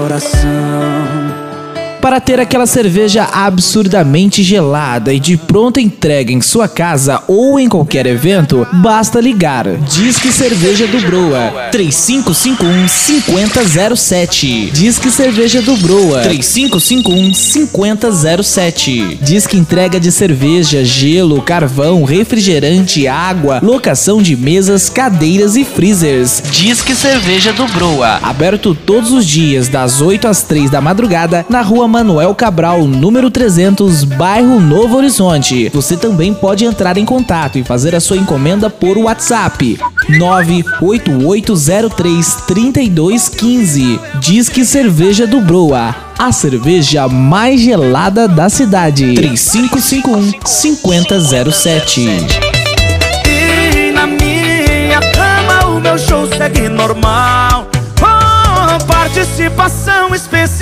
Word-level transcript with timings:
coração 0.00 1.49
para 2.00 2.20
ter 2.20 2.40
aquela 2.40 2.66
cerveja 2.66 3.24
absurdamente 3.30 4.42
gelada 4.42 5.12
e 5.12 5.20
de 5.20 5.36
pronta 5.36 5.80
entrega 5.80 6.32
em 6.32 6.40
sua 6.40 6.66
casa 6.66 7.22
ou 7.28 7.60
em 7.60 7.68
qualquer 7.68 8.06
evento, 8.06 8.66
basta 8.72 9.20
ligar. 9.20 9.66
Disque 9.76 10.30
Cerveja 10.32 10.86
do 10.86 10.98
Broa 11.00 11.68
3551 11.70 12.88
5007. 12.88 14.70
Disque 14.72 15.10
Cerveja 15.10 15.60
do 15.60 15.76
Broa 15.76 16.22
3551 16.22 17.34
5007. 17.34 19.18
Disque 19.20 19.56
entrega 19.56 20.00
de 20.00 20.10
cerveja, 20.10 20.82
gelo, 20.84 21.42
carvão, 21.42 22.04
refrigerante, 22.04 23.06
água, 23.06 23.60
locação 23.62 24.22
de 24.22 24.34
mesas, 24.36 24.88
cadeiras 24.88 25.56
e 25.56 25.64
freezers. 25.64 26.42
Disque 26.50 26.94
Cerveja 26.94 27.52
do 27.52 27.66
Broa, 27.68 28.18
aberto 28.22 28.74
todos 28.74 29.12
os 29.12 29.26
dias 29.26 29.68
das 29.68 30.00
8 30.00 30.26
às 30.26 30.42
3 30.42 30.70
da 30.70 30.80
madrugada 30.80 31.44
na 31.48 31.60
Rua 31.60 31.86
Manuel 31.90 32.34
Cabral, 32.36 32.84
número 32.86 33.30
300, 33.32 34.04
bairro 34.04 34.60
Novo 34.60 34.96
Horizonte. 34.98 35.68
Você 35.74 35.96
também 35.96 36.32
pode 36.32 36.64
entrar 36.64 36.96
em 36.96 37.04
contato 37.04 37.58
e 37.58 37.64
fazer 37.64 37.94
a 37.96 38.00
sua 38.00 38.16
encomenda 38.16 38.70
por 38.70 38.96
WhatsApp 38.96 39.78
98803 40.08 42.34
3215. 42.46 43.98
Diz 44.20 44.48
que 44.48 44.64
cerveja 44.64 45.26
do 45.26 45.40
Broa, 45.40 45.94
a 46.16 46.30
cerveja 46.30 47.08
mais 47.08 47.60
gelada 47.60 48.28
da 48.28 48.48
cidade. 48.48 49.14
3551 49.14 50.46
5007. 50.46 52.02
E 53.26 53.90
na 53.92 54.06
minha 54.06 55.00
cama 55.12 55.66
o 55.76 55.80
meu 55.80 55.98
show 55.98 56.26
segue 56.28 56.68
normal. 56.68 57.68
Oh, 58.02 58.84
participação 58.86 60.14
especial 60.14 60.59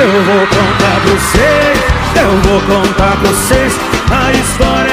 Eu 0.00 0.22
vou 0.22 0.46
contar 0.46 1.00
pra 1.00 1.00
você 1.18 1.73
eu 2.16 2.36
vou 2.42 2.60
contar 2.62 3.16
pra 3.20 3.28
vocês 3.30 3.72
a 4.10 4.30
história 4.32 4.83